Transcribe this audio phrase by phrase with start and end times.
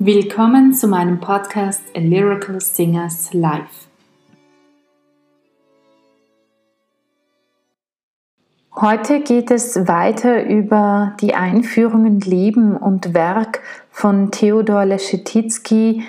[0.00, 3.88] Willkommen zu meinem Podcast A Lyrical Singers Live.
[8.76, 13.60] Heute geht es weiter über die Einführung in Leben und Werk
[13.90, 16.04] von Theodor Leschetizky,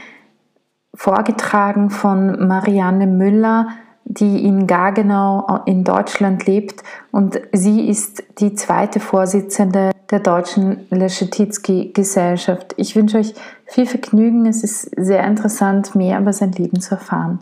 [0.94, 3.70] vorgetragen von Marianne Müller,
[4.09, 11.91] die in Gagenau in Deutschland lebt und sie ist die zweite Vorsitzende der Deutschen Leschetizky
[11.94, 12.73] Gesellschaft.
[12.77, 13.35] Ich wünsche euch
[13.68, 14.48] viel Vergnügen.
[14.48, 17.40] Es ist sehr interessant, mehr über sein Leben zu erfahren.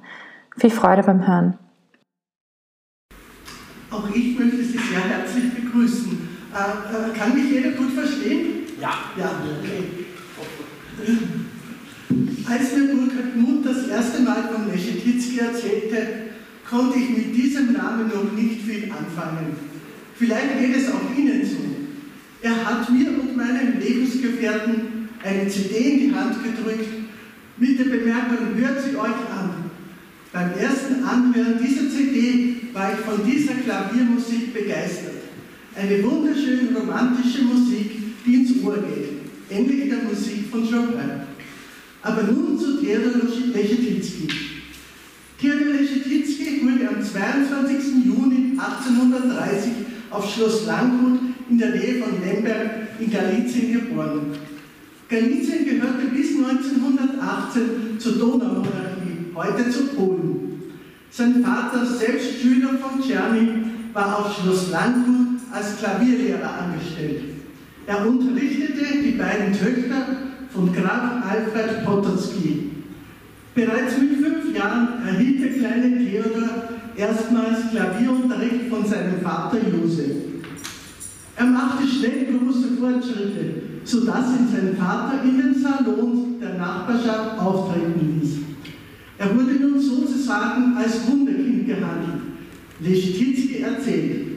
[0.57, 1.57] Viel Freude beim Hören.
[3.89, 6.27] Auch ich möchte Sie sehr herzlich begrüßen.
[6.53, 8.63] Äh, äh kann mich jeder gut verstehen?
[8.81, 8.89] Ja.
[9.17, 10.05] Ja, okay.
[12.49, 16.26] Als mir Burkhard Muth das erste Mal von Leschetizky erzählte,
[16.69, 19.55] konnte ich mit diesem Namen noch nicht viel anfangen.
[20.15, 21.57] Vielleicht geht es auch Ihnen so.
[22.41, 26.89] Er hat mir und meinem Lebensgefährten eine CD in die Hand gedrückt
[27.57, 29.71] mit der Bemerkung, hört sie euch an.
[30.31, 35.15] Beim ersten Anhören dieser CD war ich von dieser Klaviermusik begeistert.
[35.75, 37.91] Eine wunderschöne romantische Musik,
[38.25, 39.21] die ins Ohr geht.
[39.49, 41.21] Ähnlich der Musik von Chopin.
[42.01, 43.13] Aber nun zu Theodor
[43.53, 44.27] Leschetizky.
[45.39, 48.05] Theodor Leschetizky wurde am 22.
[48.05, 49.71] Juni 1830
[50.11, 54.37] auf Schloss Langgut in der Nähe von Lemberg in Galizien geboren.
[55.09, 60.61] Galizien gehörte bis 1918 zur Donaumonarchie, heute zu Polen.
[61.09, 63.49] Sein Vater, selbst Schüler von Czerny,
[63.93, 67.23] war auf Schloss Landgut als Klavierlehrer angestellt.
[67.87, 70.05] Er unterrichtete die beiden Töchter
[70.53, 72.69] von Graf Alfred Potocki.
[73.55, 80.15] Bereits mit fünf Jahren erhielt der kleine Theodor erstmals Klavierunterricht von seinem Vater Josef.
[81.35, 88.19] Er machte schnell große Fortschritte, sodass ihn sein Vater in den Salons der Nachbarschaft auftreten
[88.19, 88.31] ließ.
[89.19, 92.21] Er wurde nun sozusagen als Wunderkind gehandelt.
[92.79, 94.27] Leschetizky erzählt,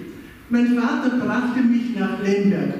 [0.50, 2.74] mein Vater brachte mich nach Lemberg.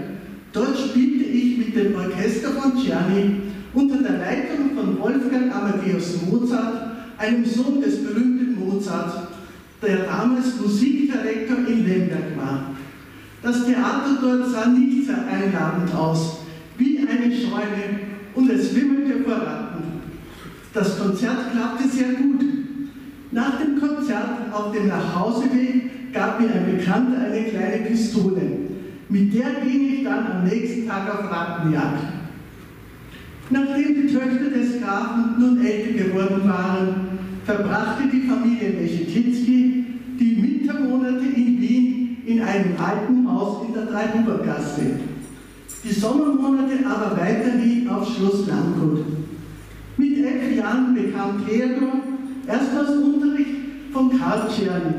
[0.53, 3.37] Dort spielte ich mit dem Orchester von Czerny
[3.73, 9.29] unter der Leitung von Wolfgang Amadeus Mozart, einem Sohn des berühmten Mozart,
[9.83, 12.71] der damals Musikdirektor in Lemberg war.
[13.43, 16.41] Das Theater dort sah nicht sehr einladend aus,
[16.77, 18.01] wie eine Scheune
[18.35, 19.83] und es wimmelte vor Ratten.
[20.75, 22.45] Das Konzert klappte sehr gut.
[23.33, 28.43] Nach dem Konzert auf dem Nachhauseweg gab mir ein Bekannter eine kleine Pistole.
[29.09, 32.21] Mit der ging ich dann am nächsten Tag auf Rattenjagd.
[33.51, 39.40] Nachdem die Töchter des Grafen nun älter geworden waren, verbrachte die Familie Leschetizky
[42.31, 44.83] in einem alten Haus in der Dreihubergasse.
[45.83, 49.05] Die Sommermonate aber weiterhin auf Schloss Landgut.
[49.97, 51.95] Mit elf Jahren bekam Theodor
[52.47, 53.49] erstmals Unterricht
[53.93, 54.95] von Karl Czerny.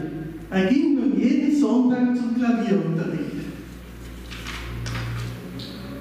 [0.50, 3.22] Er ging nun jeden Sonntag zum Klavierunterricht.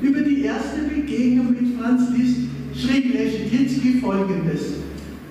[0.01, 2.41] Über die erste Begegnung mit Franz Liszt
[2.75, 4.75] schrieb Leschetizky folgendes.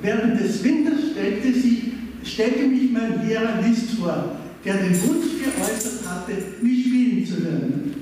[0.02, 1.94] Während des Winters stellte, sie,
[2.24, 7.94] stellte mich mein Lehrer Liszt vor, der den Wunsch geäußert hatte, mich spielen zu hören.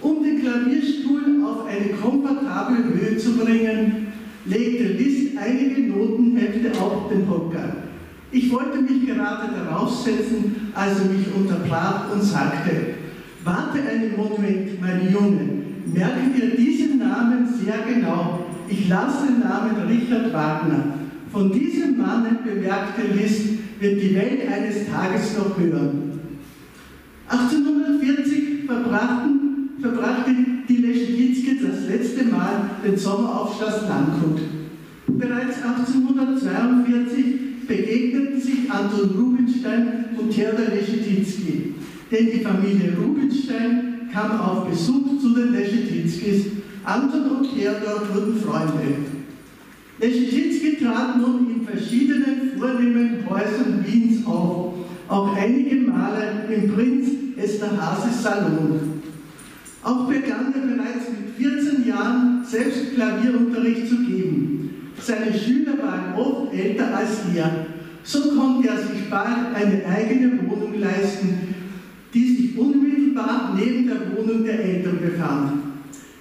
[0.00, 4.06] Um den Klavierstuhl auf eine komfortable Höhe zu bringen,
[4.46, 7.76] legte Liszt einige Notenhefte auf den Hocker.
[8.32, 12.94] Ich wollte mich gerade darauf setzen, als er mich unterbrach und sagte,
[13.44, 15.48] warte einen Moment, mein Junge,
[15.92, 18.46] merke dir diesen Namen sehr genau.
[18.68, 20.94] Ich lasse den Namen Richard Wagner.
[21.32, 26.20] Von diesem Mann, bemerkte Liszt, wird die Welt eines Tages noch hören.
[27.28, 30.30] 1840 verbrachten, verbrachte
[30.68, 34.40] die Leschetizky das letzte Mal den Sommer auf Schloss Landgut.
[35.06, 41.74] Bereits 1842 begegneten sich Anton Rubinstein und Theodor Leschetizky,
[42.10, 46.46] denn die Familie Rubinstein kam auf Besuch zu den Leschetitzkys.
[46.84, 49.09] Anton und Theodor wurden Freunde.
[50.00, 54.74] Leschetizky trat nun in verschiedenen vornehmen Häusern Wiens auf,
[55.08, 59.02] auch einige Male im Prinz Esterhazes Salon.
[59.82, 64.90] Auch begann er bereits mit 14 Jahren selbst Klavierunterricht zu geben.
[64.98, 67.66] Seine Schüler waren oft älter als er.
[68.02, 71.54] So konnte er sich bald eine eigene Wohnung leisten,
[72.14, 75.59] die sich unmittelbar neben der Wohnung der Eltern befand.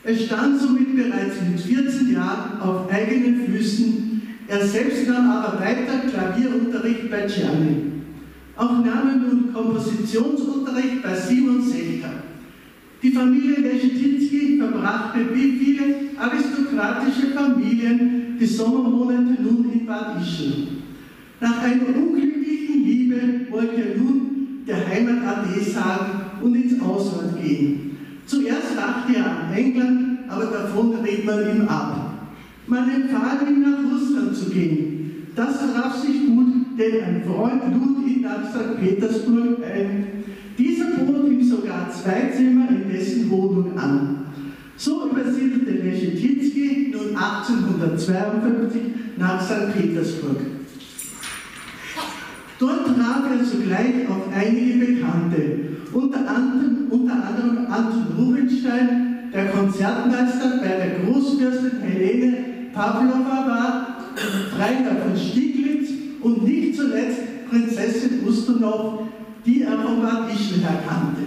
[0.04, 4.22] Er stand somit bereits mit 14 Jahren auf eigenen Füßen.
[4.48, 7.92] Er selbst nahm aber weiter Klavierunterricht bei Czerny.
[8.56, 12.24] Auch nahm er nun Kompositionsunterricht bei Simon Selter.
[13.02, 15.84] Die Familie Leschetizky verbrachte wie viele
[16.18, 20.68] aristokratische Familien die Sommermonate nun in Bad Ischl.
[21.40, 27.89] Nach einer unglücklichen Liebe wollte er nun der Heimat Ade sagen und ins Ausland gehen.
[28.30, 32.14] Zuerst dachte er an England, aber davon riet man ihm ab.
[32.68, 35.28] Man empfahl ihm nach Russland zu gehen.
[35.36, 38.80] Das traf sich gut, denn ein Freund lud ihn nach St.
[38.80, 40.06] Petersburg ein.
[40.60, 44.26] Dieser bot ihm sogar zwei Zimmer in dessen Wohnung an.
[44.78, 48.82] So übersiedelte Leschetizky nun 1852
[49.18, 49.74] nach St.
[49.76, 50.38] Petersburg.
[52.60, 60.60] Dort traf er sogleich auf einige Bekannte, unter anderem, unter anderem Anton Rubinstein, der Konzertmeister
[60.62, 62.38] bei der Großfürstin Helene
[62.74, 63.98] Pavlova war,
[64.56, 65.90] Freiherr von Stieglitz
[66.22, 69.04] und nicht zuletzt Prinzessin Ustunov,
[69.46, 71.22] die er von Bad Ischl her kannte.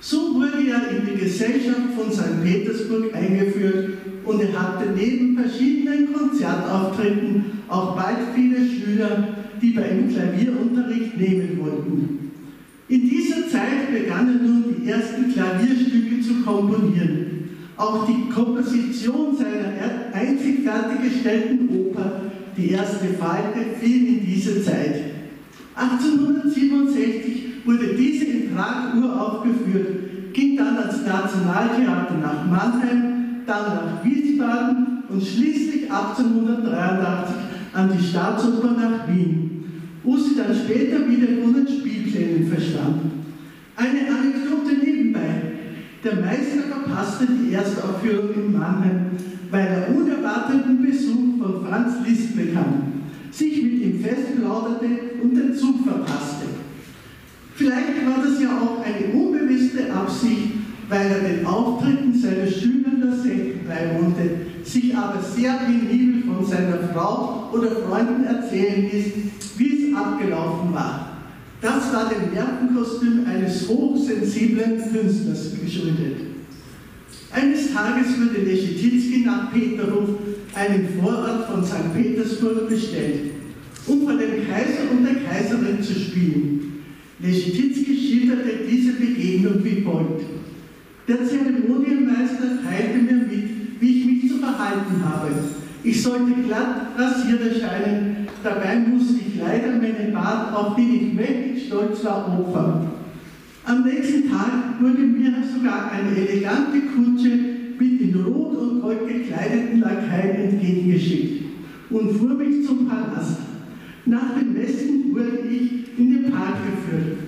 [0.00, 2.42] So wurde er in die Gesellschaft von St.
[2.44, 3.90] Petersburg eingeführt
[4.24, 9.28] und er hatte neben verschiedenen Konzertauftritten auch bald viele Schüler,
[9.60, 12.25] die bei ihm Klavierunterricht nehmen wollten.
[12.88, 17.50] In dieser Zeit begann er nun die ersten Klavierstücke zu komponieren.
[17.76, 22.20] Auch die Komposition seiner einzig fertiggestellten Oper,
[22.56, 25.02] die erste Falte, fiel in diese Zeit.
[25.74, 35.02] 1867 wurde diese in Prag uraufgeführt, ging dann ans Nationaltheater nach Mannheim, dann nach Wiesbaden
[35.08, 37.34] und schließlich 1883
[37.72, 39.64] an die Staatsoper nach Wien,
[40.04, 41.64] wo sie dann später wieder unter
[42.16, 43.02] Spielplänen verstand.
[43.76, 45.42] Eine Anekdote nebenbei.
[46.02, 49.10] Der Meister verpasste die Erstaufführung in Mannheim,
[49.50, 54.86] weil er unerwarteten Besuch von Franz Liszt bekam, sich mit ihm festplauderte
[55.22, 56.46] und den Zug verpasste.
[57.54, 60.52] Vielleicht war das ja auch eine unbewusste Absicht,
[60.88, 64.30] weil er den Auftritten seiner Schüler nur selten beiwohnte,
[64.62, 69.06] sich aber sehr penibel von seiner Frau oder Freunden erzählen ließ,
[69.56, 71.05] wie es abgelaufen war.
[71.60, 76.16] Das war dem Nervenkostüm eines hochsensiblen Künstlers geschuldet.
[77.32, 80.10] Eines Tages wurde Leschetizky nach Peterhof,
[80.54, 81.94] einem Vorort von St.
[81.94, 83.32] Petersburg, bestellt,
[83.86, 86.84] um vor dem Kaiser und der Kaiserin zu spielen.
[87.20, 90.24] Leschetizky schilderte diese Begegnung wie folgt.
[91.08, 95.30] Der Zeremonienmeister teilte mir mit, wie ich mich zu verhalten habe.
[95.82, 101.66] Ich sollte glatt rasiert erscheinen, dabei musste ich leider meinen Bart, auf den ich mächtig
[101.66, 102.88] stolz war, opfern.
[103.64, 107.30] Am nächsten Tag wurde mir sogar eine elegante Kutsche
[107.78, 111.44] mit in Rot und Gold gekleideten Lakaien entgegengeschickt
[111.90, 113.38] und fuhr mich zum Palast.
[114.06, 117.18] Nach dem Messen wurde ich in den Park geführt.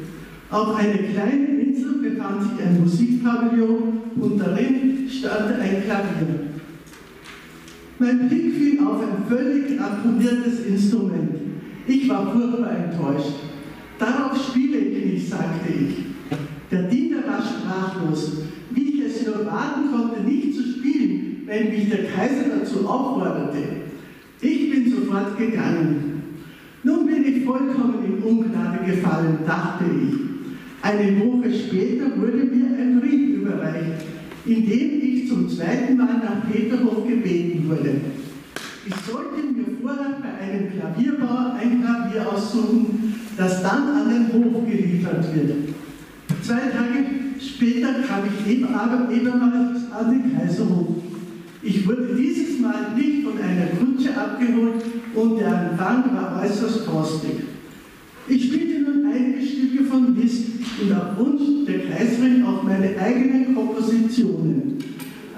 [0.51, 6.41] Auf einer kleinen Insel befand sich ein Musikpavillon und darin stand ein Klavier.
[7.99, 11.48] Mein Blick fiel auf ein völlig ramponiertes Instrument.
[11.89, 13.37] Ich war furchtbar enttäuscht.
[13.99, 15.95] Darauf spiele ich nicht, sagte ich.
[16.71, 21.89] Der Diener war sprachlos, wie ich es nur warten konnte, nicht zu spielen, wenn mich
[21.89, 23.59] der Kaiser dazu aufforderte.
[24.43, 26.23] Ich bin sofort gegangen.
[26.85, 30.15] Nun bin ich vollkommen in Ungnade gefallen, dachte ich.
[30.83, 34.05] Eine Woche später wurde mir ein Brief überreicht,
[34.45, 37.95] in dem ich zum zweiten Mal nach Peterhof gebeten wurde.
[38.89, 44.67] Ich sollte mir vorher bei einem Klavierbauer ein Klavier aussuchen, das dann an den Hof
[44.67, 45.75] geliefert wird.
[46.43, 47.05] Zwei Tage
[47.39, 50.89] später kam ich eben aber ebenfalls an den Kaiserhof.
[51.63, 54.83] Ich wurde dieses Mal nicht von einer Kutsche abgeholt
[55.15, 57.43] und der Empfang war äußerst frostig.
[58.27, 60.47] Ich spielte nun einige Stücke von Liszt
[60.81, 64.78] und auf Wunsch der Kaiserin auch meine eigenen Kompositionen.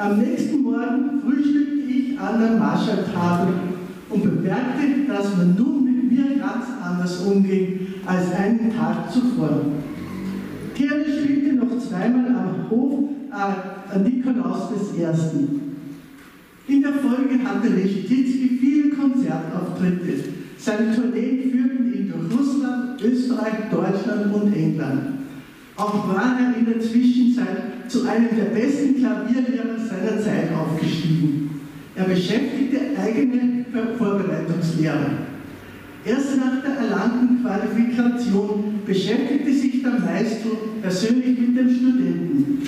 [0.00, 3.52] Am nächsten Morgen frühstückte ich an der Marschalltafel
[4.08, 9.60] und bemerkte, dass man nun mit mir ganz anders umging als einen Tag zuvor.
[10.74, 16.72] Tiere spielte noch zweimal am Hof äh, Nikolaus I.
[16.72, 20.24] In der Folge hatte Leschetizky viele Konzertauftritte.
[20.56, 25.02] Seine Tourneen führten ihn durch Russland, Österreich, Deutschland und England.
[25.76, 31.60] Auch war er in der Zwischenzeit zu einem der besten Klavierlehrer seiner Zeit aufgestiegen.
[31.96, 33.64] Er beschäftigte eigene
[33.98, 35.10] Vorbereitungslehrer.
[36.04, 42.62] Erst nach der erlangten Qualifikation beschäftigte sich der Maestro persönlich mit dem Studenten.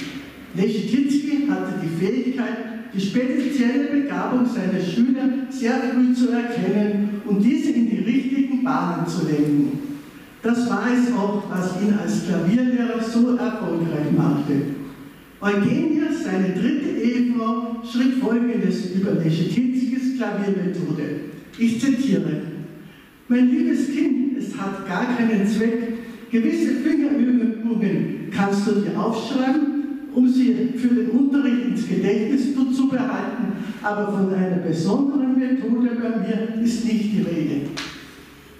[0.54, 2.58] Leschetizky hatte die Fähigkeit,
[2.92, 9.06] die spezielle Begabung seiner Schüler sehr früh zu erkennen und diese in die richtigen Bahnen
[9.06, 9.78] zu lenken.
[10.42, 14.81] Das war es auch, was ihn als Klavierlehrer so erfolgreich machte.
[15.42, 21.02] Eugenia, seine dritte Ehefrau, schrieb Folgendes über Leschetizkis Klaviermethode.
[21.58, 22.42] Ich zitiere.
[23.26, 25.94] Mein liebes Kind, es hat gar keinen Zweck.
[26.30, 33.52] Gewisse Fingerübungen kannst du dir aufschreiben, um sie für den Unterricht ins Gedächtnis zu behalten,
[33.82, 37.60] aber von einer besonderen Methode bei mir ist nicht die Rede.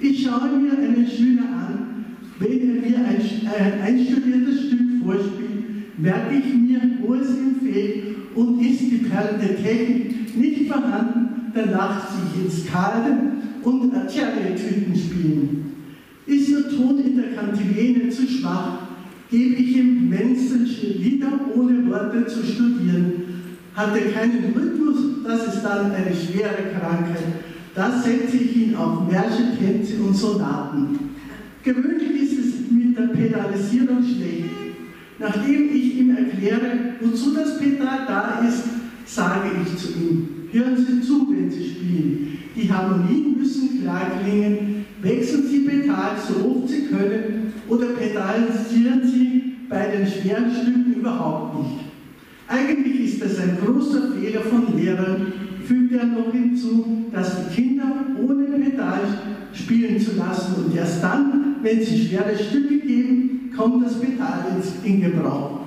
[0.00, 2.04] Ich schaue mir einen Schüler an,
[2.40, 5.61] wenn er mir ein, ein einstudiertes Stück vorspielt,
[5.98, 11.70] merke ich mir, wo es ihm fehlt und ist die perlende Technik nicht vorhanden, dann
[11.70, 13.32] lacht sich ins Skalen
[13.62, 15.72] und Tiertüten spielen.
[16.26, 18.78] Ist der Ton in der Kantilene zu schwach,
[19.30, 23.12] gebe ich ihm Menzelschen wieder ohne Worte zu studieren.
[23.74, 27.24] Hat er keinen Rhythmus, das ist dann eine schwere Krankheit.
[27.74, 30.98] Da setze ich ihn auf Märsche, Tänze und Sonaten.
[31.62, 34.71] Gewöhnlich ist es mit der Pedalisierung schlecht.
[35.22, 38.64] Nachdem ich ihm erkläre, wozu das Pedal da ist,
[39.06, 42.38] sage ich zu ihm, hören Sie zu, wenn Sie spielen.
[42.56, 44.84] Die Harmonien müssen klar klingen.
[45.00, 51.60] Wechseln Sie Pedal so oft Sie können oder pedalisieren Sie bei den schweren Stücken überhaupt
[51.60, 51.84] nicht.
[52.48, 55.32] Eigentlich ist das ein großer Fehler von Lehrern,
[55.64, 57.86] fügt er noch hinzu, dass die Kinder
[58.20, 59.00] ohne Pedal
[59.54, 63.31] spielen zu lassen und erst dann, wenn sie schwere Stücke geben,
[63.62, 64.44] kommt das Pedal
[64.84, 65.60] in Gebrauch.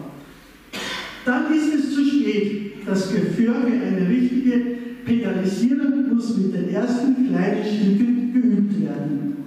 [1.23, 2.73] Dann ist es zu spät.
[2.85, 4.61] Das Gefühl für eine richtige
[5.05, 9.37] Pedalisierung muss mit den ersten kleinen Stücken geübt werden.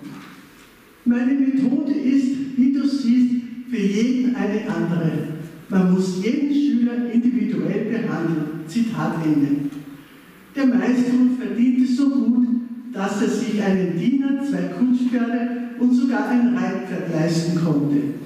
[1.04, 3.34] Meine Methode ist, wie du siehst,
[3.70, 5.12] für jeden eine andere.
[5.68, 8.60] Man muss jeden Schüler individuell behandeln.
[8.66, 9.68] Zitat Ende.
[10.56, 12.46] Der Meister verdiente so gut,
[12.92, 18.17] dass er sich einen Diener, zwei Kunstpferde und sogar ein Reitpferd leisten konnte.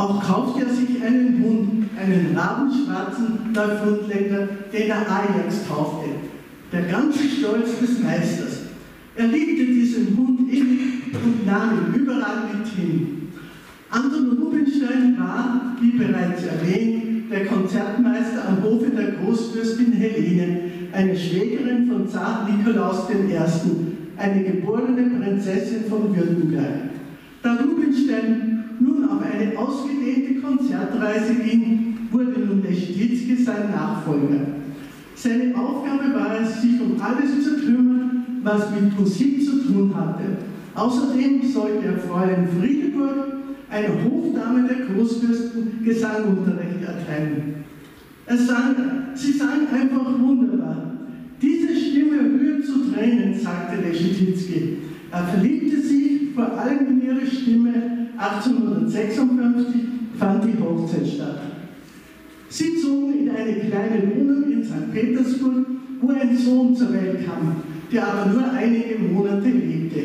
[0.00, 6.08] Auch kaufte er sich einen Hund, einen rabenschwarzen Neufundländer, den er Ajax taufte.
[6.72, 8.60] Der ganze Stolz des Meisters.
[9.14, 10.80] Er liebte diesen Hund innig
[11.22, 13.28] und nahm ihn überall mit hin.
[13.90, 20.60] Anton Rubinstein war, wie bereits erwähnt, der Konzertmeister am Hofe der Großfürstin Helene,
[20.94, 23.36] eine Schwägerin von Zar Nikolaus I.,
[24.16, 26.88] eine geborene Prinzessin von Württemberg.
[27.42, 28.49] Da Rubinstein
[29.40, 34.40] eine ausgedehnte Konzertreise ging, wurde nun Leschetitzky sein Nachfolger.
[35.14, 40.38] Seine Aufgabe war es, sich um alles zu kümmern, was mit Musik zu tun hatte.
[40.74, 43.34] Außerdem sollte er Fräulein Friedeburg,
[43.70, 47.64] eine Hofdame der Großfürsten, Gesangunterricht erteilen.
[48.26, 48.74] Er sang,
[49.14, 50.92] sie sang einfach wunderbar.
[51.40, 54.78] Diese Stimme rührt zu Tränen, sagte Leschetitzky.
[55.10, 57.89] Er verliebte sich vor allem in ihre Stimme.
[58.20, 59.80] 1856
[60.18, 61.40] fand die Hochzeit statt.
[62.50, 64.92] Sie zogen in eine kleine Wohnung in St.
[64.92, 65.66] Petersburg,
[66.02, 67.56] wo ein Sohn zur Welt kam,
[67.90, 70.00] der aber nur einige Monate lebte.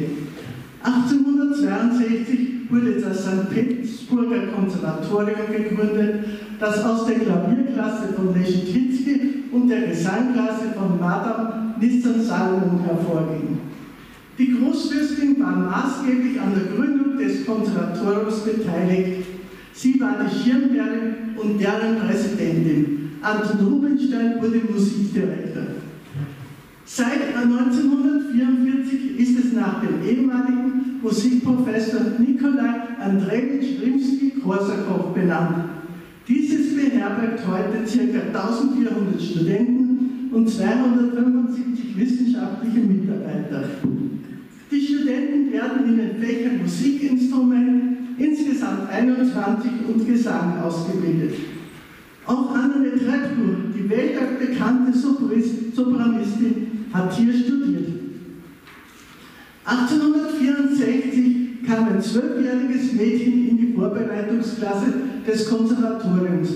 [0.82, 3.50] 1862 wurde das St.
[3.50, 6.26] Petersburger Konservatorium gegründet,
[6.58, 13.58] das aus der Klavierklasse von Leschetizky und der Gesangklasse von Madame Nissan Salomon hervorging.
[14.38, 19.26] Die Großfürstin war maßgeblich an der Gründung des Konservatoriums beteiligt.
[19.74, 23.12] Sie war die Schirmherrin und deren Präsidentin.
[23.22, 25.64] Anton Rubinstein wurde Musikdirektor.
[26.86, 35.70] Seit 1944 ist es nach dem ehemaligen Musikprofessor Nikolai Andrejewitsch Rimsky-Korsakow benannt.
[36.28, 38.40] Dieses beherbergt heute ca.
[38.40, 43.64] 1400 Studenten und 275 wissenschaftliche Mitarbeiter.
[44.72, 51.36] Die Studenten werden in den Fächern Musikinstrument, insgesamt 21 und Gesang ausgebildet.
[52.26, 57.90] Auch Annette Treppur, die weltweit bekannte Sopranistin, hat hier studiert.
[59.66, 64.94] 1864 kam ein zwölfjähriges Mädchen in die Vorbereitungsklasse
[65.28, 66.50] des Konservatoriums.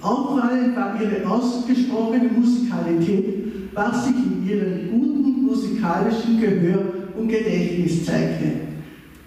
[0.00, 8.52] Auffallend war ihre ausgesprochene Musikalität, was sich in ihrem guten musikalischen Gehör und Gedächtnis zeigte.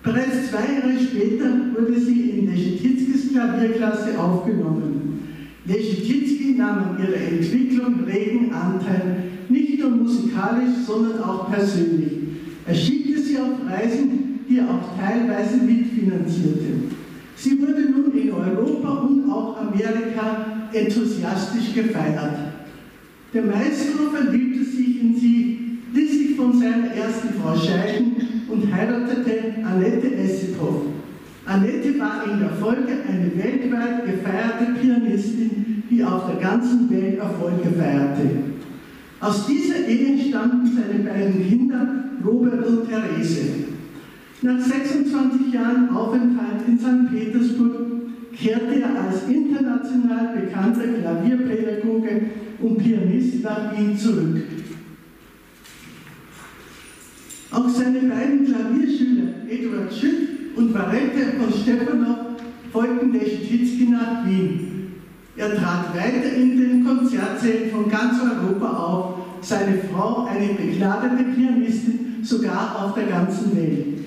[0.04, 5.20] Bereits zwei Jahre später wurde sie in Leschetitzkis Klavierklasse aufgenommen.
[5.66, 12.14] Leschetitzky nahm an ihrer Entwicklung regen Anteil, nicht nur musikalisch, sondern auch persönlich.
[12.68, 16.66] Er schickte sie auf Reisen, die er auch teilweise mitfinanzierte.
[17.36, 22.54] Sie wurde nun in Europa und auch Amerika enthusiastisch gefeiert.
[23.34, 25.55] Der Maestro verliebte sich in sie,
[25.96, 28.16] ließ sich von seiner ersten Frau scheiden
[28.50, 30.88] und heiratete Annette Essipov.
[31.46, 37.70] Annette war in der Folge eine weltweit gefeierte Pianistin, die auf der ganzen Welt Erfolge
[37.78, 38.30] feierte.
[39.22, 43.46] Aus dieser Ehe stammten seine beiden Kinder, Robert und Therese.
[44.42, 47.12] Nach 26 Jahren Aufenthalt in St.
[47.12, 47.76] Petersburg
[48.36, 52.22] kehrte er als international bekannter Klavierpädagoge
[52.62, 54.42] und Pianist nach Wien zurück.
[57.56, 62.36] Auch seine beiden Klavierschüler Eduard Schütt und Varette von Stepanow
[62.70, 64.92] folgten Leschetitzky nach Wien.
[65.38, 72.18] Er trat weiter in den Konzertsälen von ganz Europa auf, seine Frau eine begladete Pianistin,
[72.24, 74.00] sogar auf der ganzen Welt.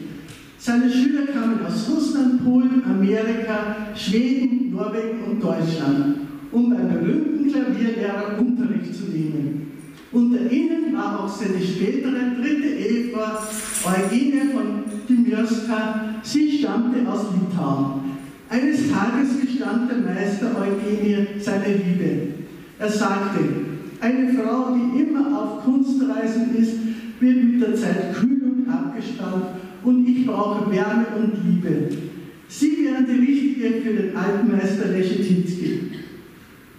[0.59, 6.17] Seine Schüler kamen aus Russland, Polen, Amerika, Schweden, Norwegen und Deutschland,
[6.53, 9.68] um beim berühmten Klavierlehrer Unterricht zu nehmen.
[10.11, 13.39] Unter ihnen war auch seine spätere dritte Ehefrau
[13.85, 16.15] Eugenie von Dymyurska.
[16.23, 18.01] Sie stammte aus Litauen.
[18.49, 22.29] Eines Tages gestand der Meister Eugenie seine Liebe.
[22.79, 23.41] Er sagte,
[24.01, 26.73] eine Frau, die immer auf Kunstreisen ist,
[27.21, 31.89] wird mit der Zeit kühl und abgestaubt und ich brauche Wärme und Liebe.
[32.49, 35.98] Sie wären die Richtige für den alten Meister Leschetinsky.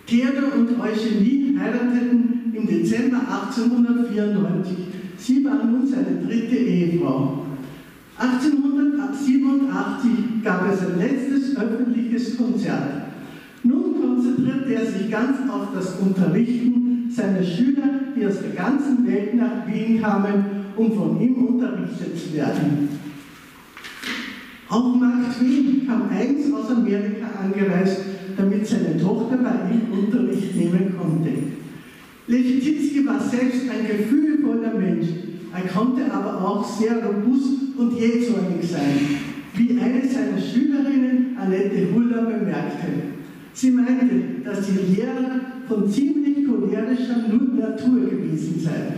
[0.10, 4.76] Theodor und Eugenie heirateten im Dezember 1894.
[5.20, 7.46] Sie war nun seine dritte Ehefrau.
[8.18, 13.04] 1887 gab er sein letztes öffentliches Konzert.
[13.62, 19.36] Nun konzentrierte er sich ganz auf das Unterrichten seiner Schüler, die aus der ganzen Welt
[19.36, 20.44] nach Wien kamen,
[20.76, 22.90] um von ihm unterrichtet zu werden.
[24.70, 28.09] Auch Mark Twain kam eigens aus Amerika angereist,
[28.40, 31.30] damit seine Tochter bei ihm Unterricht nehmen konnte.
[32.28, 35.08] Leschetinsky war selbst ein gefühlvoller Mensch,
[35.54, 39.00] er konnte aber auch sehr robust und jähzornig sein,
[39.56, 42.88] wie eine seiner Schülerinnen, Annette Huller, bemerkte.
[43.54, 44.06] Sie meinte,
[44.46, 48.94] dass ihr Lehrer von ziemlich cholerischer Natur gewesen sei.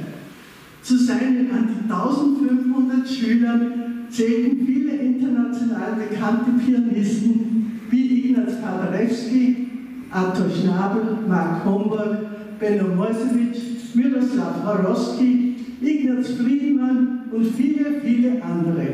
[0.83, 3.71] Zu seinen an die 1500 Schülern
[4.09, 8.30] zählten viele international bekannte Pianisten wie
[8.61, 9.67] Paderewski,
[10.11, 12.17] Arthur Schnabel, Mark Homburg,
[12.59, 18.87] Benno Moisevich, Miroslav Horowski, Ignaz Friedmann und viele, viele andere.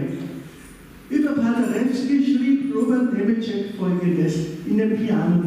[1.10, 4.36] Über Paderewski schrieb Robert Nemeczek folgendes
[4.68, 5.44] in den Piano.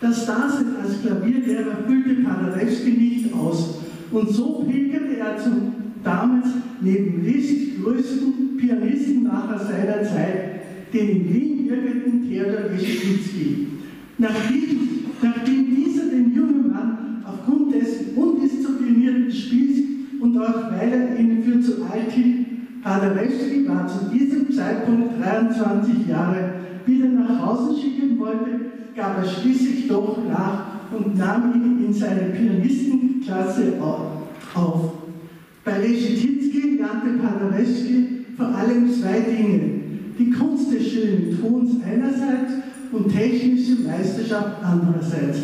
[0.00, 6.46] Das Dasein als Klavierlehrer füllte Paderewski nicht aus und so pilgerte er zum damals
[6.80, 10.60] neben Liszt größten Pianistenmacher seiner Zeit,
[10.92, 11.49] den in Wien
[12.40, 13.66] Theodor Leschetizky.
[14.18, 14.78] Nachdem,
[15.22, 19.78] nachdem dieser den jungen Mann aufgrund des undisziplinierten Spiels
[20.20, 26.06] und auch weil er ihn für zu alt hielt, Paderewski war zu diesem Zeitpunkt 23
[26.08, 26.54] Jahre,
[26.86, 28.60] wieder nach Hause schicken wollte,
[28.96, 33.74] gab er schließlich doch nach und nahm ihn in seine Pianistenklasse
[34.54, 34.92] auf.
[35.62, 39.79] Bei Leschetinsky lernte Paderewski vor allem zwei Dinge.
[40.20, 42.52] Die Kunst des schönen Tons einerseits
[42.92, 45.38] und technische Meisterschaft andererseits.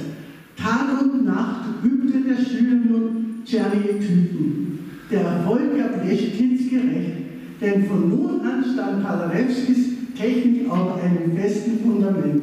[0.54, 4.78] Tag und Nacht übte der Schüler nun Czernietüten.
[5.10, 7.12] Der Erfolg gab Leschetinsky recht,
[7.58, 9.78] denn von nun an stand Paderewskis
[10.14, 12.42] Technik auf einem festen Fundament.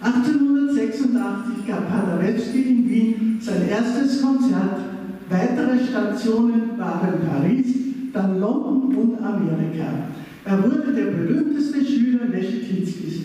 [0.00, 4.78] 1886 gab Paderewski in Wien sein erstes Konzert.
[5.30, 7.66] Weitere Stationen waren Paris,
[8.12, 9.86] dann London und Amerika.
[10.46, 13.24] Er wurde der berühmteste Schüler Leschetizkis.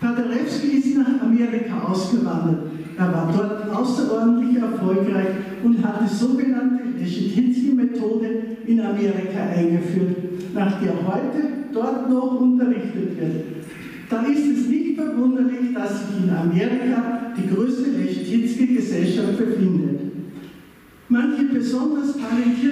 [0.00, 2.70] Paderewski ist nach Amerika ausgewandert.
[2.98, 5.28] Er war dort außerordentlich erfolgreich
[5.64, 8.28] und hat die sogenannte Leschetinsky-Methode
[8.66, 10.16] in Amerika eingeführt,
[10.54, 13.44] nach der heute dort noch unterrichtet wird.
[14.10, 20.00] Da ist es nicht verwunderlich, dass sich in Amerika die größte Leschetinsky-Gesellschaft befindet.
[21.08, 22.67] Manche besonders talentierte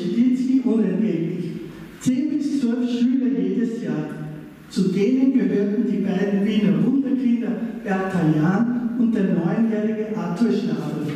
[0.00, 1.50] Leschetinsky unentgeltlich.
[2.00, 4.08] Zehn bis zwölf Schüler jedes Jahr.
[4.70, 7.50] Zu denen gehörten die beiden Wiener Wunderkinder
[7.84, 11.06] Bertha Jahn und der neunjährige Arthur Schnabel.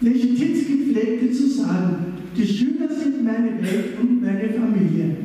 [0.00, 5.16] Leschetinsky pflegte zu sagen, die Schüler sind meine Welt und meine Familie.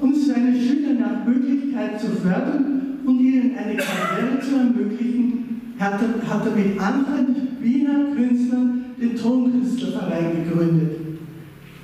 [0.00, 6.46] um seine Schüler nach Möglichkeit zu fördern und ihnen eine Karriere zu ermöglichen, er, hat
[6.46, 10.96] er mit anderen Wiener Künstlern den Tonkünstlerverein gegründet.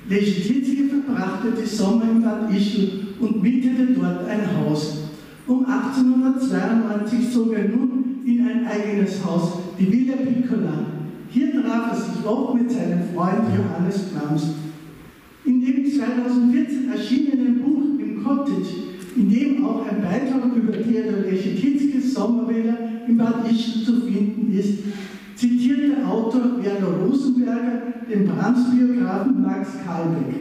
[0.07, 4.97] Leschetinsky verbrachte die Sommer in Bad Ischl und mietete dort ein Haus.
[5.47, 10.85] Um 1892 zog er nun in ein eigenes Haus, die Villa Piccola.
[11.29, 14.43] Hier traf er sich oft mit seinem Freund Johannes Brahms.
[15.43, 18.73] In dem 2014 erschienenen Buch im Cottage,
[19.15, 24.79] in dem auch ein Beitrag über Theodor Leschetizkis Sommerwähler in Bad Ischl zu finden ist,
[26.07, 30.35] Autor Werner Rosenberger den Brahms-Biografen Max Kalbeck.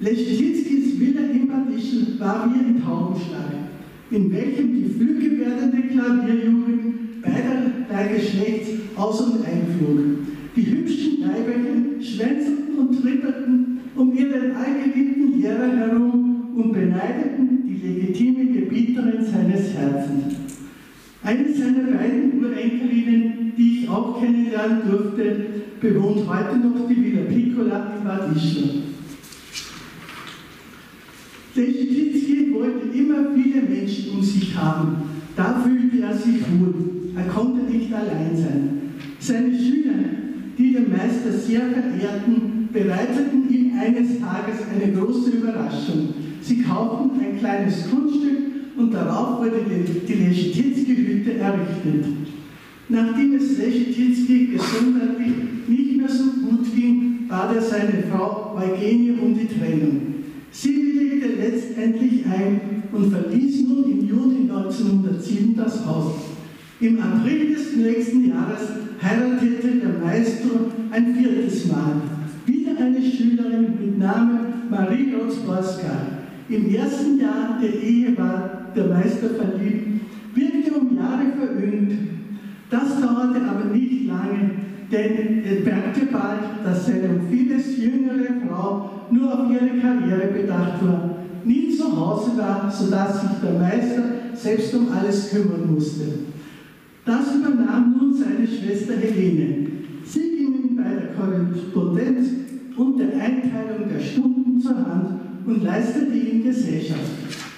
[0.00, 3.52] Leschetitzkis Villa in Bad Ischl war wie ein Taubenschlag,
[4.10, 9.98] in welchem die flügge werdende Klavierjugend beiderlei Geschlechts aus- und einflog.
[10.56, 18.60] Die hübschen Leiberchen schwänzelten und trippelten um ihren allgeliebten Lehrer herum und beneideten die legitime
[18.60, 20.34] Gebieterin seines Herzens.
[21.22, 25.46] Eine seiner beiden Urenkelinnen, die ich auch kennenlernen durfte,
[25.80, 28.82] bewohnt heute noch die Villa Piccola in Bad Ischl.
[31.54, 34.96] Leschetitzky wollte immer viele Menschen um sich haben.
[35.36, 36.74] Da fühlte er sich wohl.
[37.16, 38.80] Er konnte nicht allein sein.
[39.20, 39.94] Seine Schüler,
[40.58, 46.14] die den Meister sehr verehrten, bereiteten ihm eines Tages eine große Überraschung.
[46.40, 48.38] Sie kauften ein kleines Grundstück
[48.76, 49.60] und darauf wurde
[50.08, 52.04] die Leschetitzky-Hütte errichtet.
[52.88, 55.32] Nachdem es Leschetitzky gesundheitlich
[55.66, 60.00] nicht mehr so gut ging, bat er seine Frau Eugenie um die Trennung.
[60.50, 66.12] Sie willigte letztendlich ein und verließ nun im Juni 1907 das Haus.
[66.80, 68.68] Im April des nächsten Jahres
[69.02, 72.02] heiratete der Maestro ein viertes Mal.
[72.44, 74.38] Wieder eine Schülerin mit Namen
[74.70, 76.18] Marie Rotzborska.
[76.50, 80.02] Im ersten Jahr der Ehe war der Meister verliebt,
[80.34, 81.92] wirkte um Jahre veröhnt.
[82.74, 84.50] Das dauerte aber nicht lange,
[84.90, 91.18] denn er merkte bald, dass seine vieles jüngere Frau nur auf ihre Karriere bedacht war,
[91.44, 94.02] nie zu Hause war, sodass sich der Meister
[94.34, 96.04] selbst um alles kümmern musste.
[97.04, 99.68] Das übernahm nun seine Schwester Helene.
[100.04, 102.28] Sie ging ihm bei der Korrespondenz
[102.76, 107.53] und der Einteilung der Stunden zur Hand und leistete ihm Gesellschaft.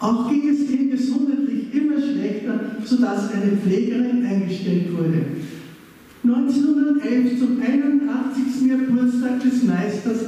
[0.00, 5.26] Auch ging es ihm gesundheitlich immer schlechter, sodass eine Pflegerin eingestellt wurde.
[6.24, 8.70] 1911 zum 81.
[8.70, 10.20] Geburtstag des Meisters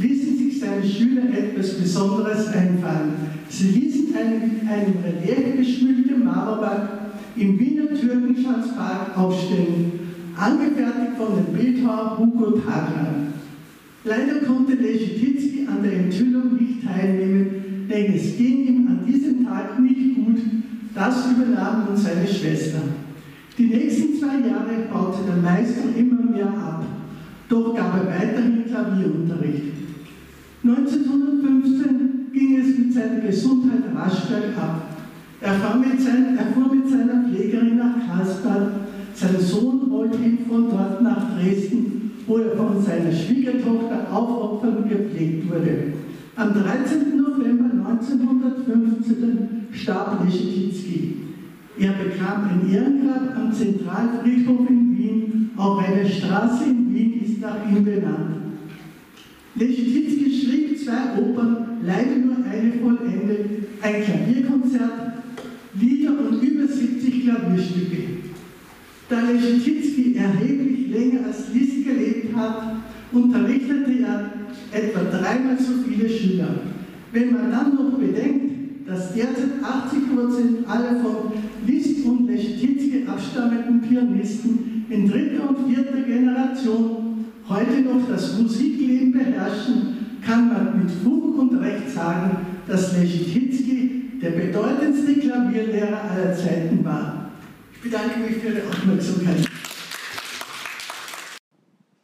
[0.00, 3.12] ließen sich seine Schüler etwas Besonderes einfallen.
[3.48, 4.94] Sie ließen einen, einen
[5.26, 6.88] reliefgeschmückten Marmorberg
[7.36, 9.92] im Wiener Türkenschanzpark aufstellen,
[10.36, 13.14] angefertigt von dem Bildhauer Hugo Tagler.
[14.04, 17.46] Leider konnte Leschetitzky an der Enthüllung nicht teilnehmen,
[17.90, 18.69] denn es ging
[19.50, 20.38] Tag nicht gut.
[20.94, 22.78] Das übernahm nun seine Schwester.
[23.58, 26.84] Die nächsten zwei Jahre baute der Meister immer mehr ab,
[27.48, 29.72] doch gab er weiterhin Klavierunterricht.
[30.64, 34.82] 1915 ging es mit seiner Gesundheit rasch bergab.
[35.40, 38.72] Er, sein, er fuhr mit seiner Pflegerin nach Karlsbad,
[39.14, 45.50] sein Sohn wollte ihn von dort nach Dresden, wo er von seiner Schwiegertochter aufopfernd gepflegt
[45.50, 45.92] wurde.
[46.36, 47.16] Am 13.
[47.16, 47.59] November
[47.90, 51.14] 1915 starb Leschetitzky.
[51.78, 57.56] Er bekam ein Ehrengrab am Zentralfriedhof in Wien, auch eine Straße in Wien ist nach
[57.68, 58.36] ihm benannt.
[59.54, 65.10] Leschetitzky schrieb zwei Opern, leider nur eine vollendet, ein Klavierkonzert,
[65.80, 68.02] Lieder und über 70 Klavierstücke.
[69.08, 72.76] Da Leschetitzky erheblich länger als Liszt gelebt hat,
[73.12, 74.32] unterrichtete er
[74.72, 76.48] etwa dreimal so viele Schüler.
[77.12, 81.32] Wenn man dann noch bedenkt, dass derzeit 80% aller von
[81.66, 89.96] Liszt und Leschetitzky abstammenden Pianisten in dritter und vierter Generation heute noch das Musikleben beherrschen,
[90.24, 97.30] kann man mit Fug und Recht sagen, dass Leschetitzky der bedeutendste Klavierlehrer aller Zeiten war.
[97.74, 99.48] Ich bedanke mich für Ihre Aufmerksamkeit.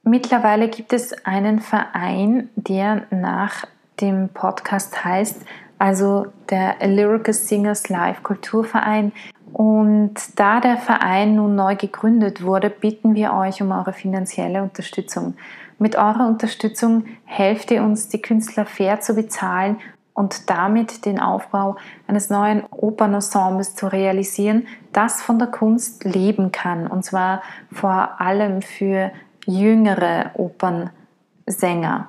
[0.03, 3.67] Mittlerweile gibt es einen Verein, der nach
[4.01, 5.43] dem Podcast heißt,
[5.79, 9.13] also der Lyrical Singers Live Kulturverein.
[9.53, 15.35] Und da der Verein nun neu gegründet wurde, bitten wir euch um eure finanzielle Unterstützung.
[15.79, 19.79] Mit eurer Unterstützung helft ihr uns, die Künstler fair zu bezahlen
[20.15, 26.87] und damit den Aufbau eines neuen Opernensembles zu realisieren, das von der Kunst leben kann.
[26.87, 29.11] Und zwar vor allem für
[29.45, 32.09] jüngere Opernsänger.